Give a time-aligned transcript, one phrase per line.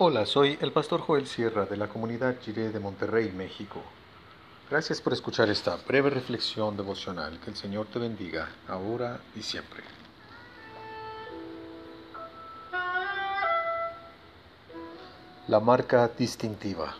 [0.00, 3.82] Hola, soy el pastor Joel Sierra de la comunidad Jiré de Monterrey, México.
[4.70, 7.40] Gracias por escuchar esta breve reflexión devocional.
[7.40, 9.82] Que el Señor te bendiga, ahora y siempre.
[15.48, 16.94] La marca distintiva.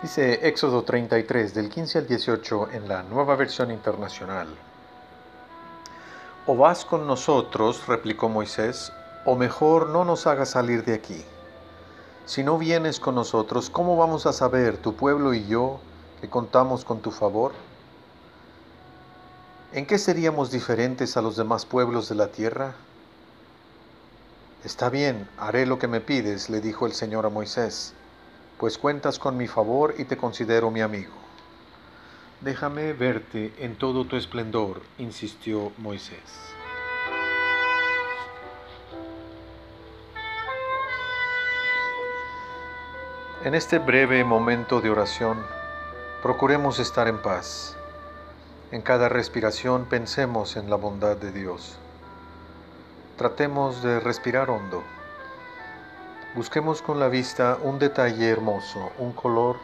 [0.00, 4.48] Dice Éxodo 33 del 15 al 18 en la nueva versión internacional.
[6.46, 8.92] O vas con nosotros, replicó Moisés,
[9.24, 11.24] o mejor no nos hagas salir de aquí.
[12.26, 15.80] Si no vienes con nosotros, ¿cómo vamos a saber, tu pueblo y yo,
[16.20, 17.52] que contamos con tu favor?
[19.72, 22.74] ¿En qué seríamos diferentes a los demás pueblos de la tierra?
[24.64, 27.94] Está bien, haré lo que me pides, le dijo el Señor a Moisés,
[28.58, 31.23] pues cuentas con mi favor y te considero mi amigo.
[32.44, 36.20] Déjame verte en todo tu esplendor, insistió Moisés.
[43.44, 45.38] En este breve momento de oración,
[46.22, 47.78] procuremos estar en paz.
[48.72, 51.78] En cada respiración pensemos en la bondad de Dios.
[53.16, 54.82] Tratemos de respirar hondo.
[56.34, 59.56] Busquemos con la vista un detalle hermoso, un color,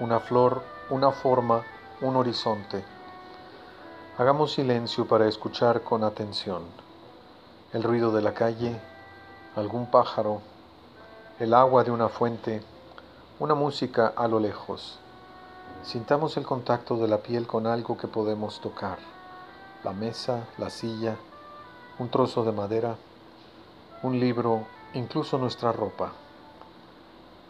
[0.00, 1.62] una flor, una forma,
[2.00, 2.84] un horizonte.
[4.18, 6.62] Hagamos silencio para escuchar con atención
[7.72, 8.80] el ruido de la calle,
[9.56, 10.40] algún pájaro,
[11.40, 12.62] el agua de una fuente,
[13.40, 15.00] una música a lo lejos.
[15.82, 18.98] Sintamos el contacto de la piel con algo que podemos tocar,
[19.82, 21.16] la mesa, la silla,
[21.98, 22.94] un trozo de madera,
[24.04, 24.62] un libro,
[24.94, 26.12] incluso nuestra ropa.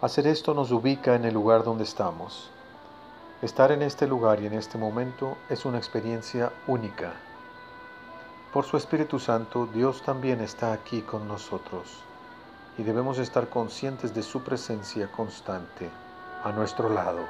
[0.01, 2.51] Hacer esto nos ubica en el lugar donde estamos
[3.41, 7.13] Estar en este lugar y en este momento es una experiencia única.
[8.53, 12.03] Por su Espíritu Santo, Dios también está aquí con nosotros
[12.77, 15.89] y debemos estar conscientes de su presencia constante
[16.43, 17.21] a nuestro lado.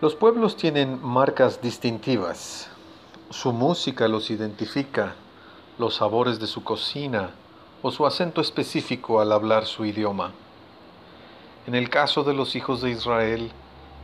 [0.00, 2.70] Los pueblos tienen marcas distintivas.
[3.28, 5.14] Su música los identifica,
[5.78, 7.30] los sabores de su cocina,
[7.86, 10.32] o su acento específico al hablar su idioma.
[11.66, 13.50] En el caso de los hijos de Israel,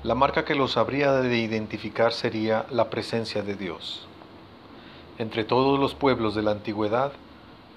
[0.03, 4.07] la marca que los habría de identificar sería la presencia de Dios.
[5.17, 7.13] Entre todos los pueblos de la antigüedad,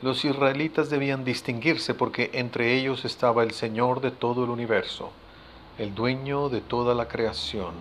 [0.02, 5.14] los israelitas debían distinguirse porque entre ellos estaba el Señor de todo el universo,
[5.78, 7.76] el dueño de toda la creación,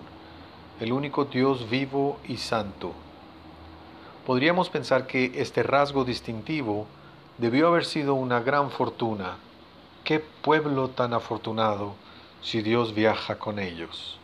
[0.79, 2.93] el único Dios vivo y santo.
[4.25, 6.87] Podríamos pensar que este rasgo distintivo
[7.37, 9.37] Debió haber sido una gran fortuna.
[10.03, 11.95] Qué pueblo tan afortunado
[12.43, 14.19] si Dios viaja con ellos.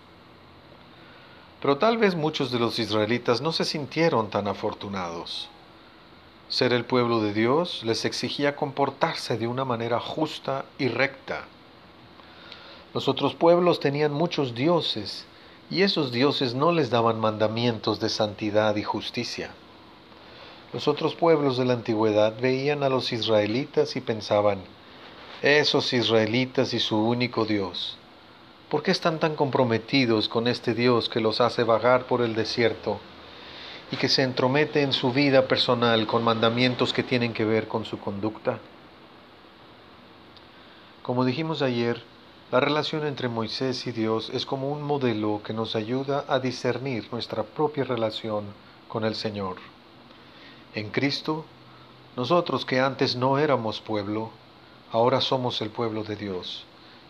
[1.59, 5.49] Pero tal vez muchos de los israelitas no se sintieron tan afortunados.
[6.49, 11.45] Ser el pueblo de Dios les exigía comportarse de una manera justa y recta.
[12.93, 15.25] Los otros pueblos tenían muchos dioses
[15.71, 19.51] y esos dioses no les daban mandamientos de santidad y justicia.
[20.71, 24.59] Los otros pueblos de la antigüedad veían a los israelitas y pensaban,
[25.41, 27.97] esos israelitas y su único Dios,
[28.69, 32.99] ¿por qué están tan comprometidos con este Dios que los hace vagar por el desierto
[33.91, 37.83] y que se entromete en su vida personal con mandamientos que tienen que ver con
[37.83, 38.59] su conducta?
[41.01, 42.03] Como dijimos ayer,
[42.51, 47.07] la relación entre Moisés y Dios es como un modelo que nos ayuda a discernir
[47.11, 48.43] nuestra propia relación
[48.87, 49.55] con el Señor.
[50.75, 51.45] En Cristo,
[52.15, 54.29] nosotros que antes no éramos pueblo,
[54.91, 56.65] ahora somos el pueblo de Dios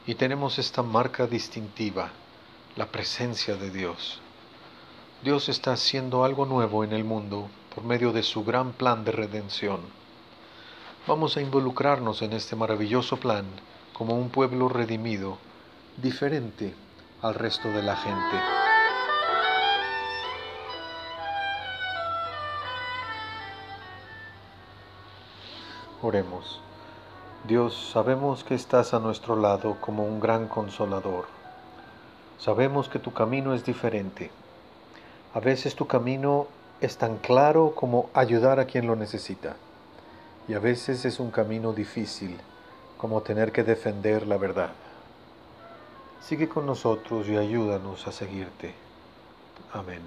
[0.07, 2.09] y tenemos esta marca distintiva,
[2.77, 4.21] la presencia de Dios.
[5.23, 9.11] Dios está haciendo algo nuevo en el mundo por medio de su gran plan de
[9.11, 9.81] redención.
[11.05, 13.45] Vamos a involucrarnos en este maravilloso plan
[13.91, 15.37] como un pueblo redimido,
[15.97, 16.73] diferente
[17.21, 18.88] al resto de la gente.
[26.01, 26.61] Oremos.
[27.43, 31.25] Dios, sabemos que estás a nuestro lado como un gran consolador.
[32.37, 34.31] Sabemos que tu camino es diferente.
[35.33, 36.47] A veces tu camino
[36.79, 39.57] es tan claro como ayudar a quien lo necesita.
[40.47, 42.39] Y a veces es un camino difícil
[42.97, 44.71] como tener que defender la verdad.
[46.21, 48.73] Sigue con nosotros y ayúdanos a seguirte.
[49.73, 50.01] Amén.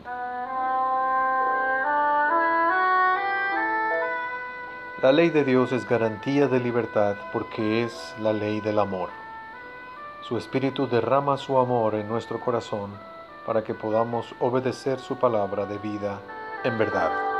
[5.02, 9.10] La ley de Dios es garantía de libertad porque es la ley del amor.
[10.20, 12.92] Su Espíritu derrama su amor en nuestro corazón
[13.44, 16.20] para que podamos obedecer su palabra de vida
[16.62, 17.31] en verdad.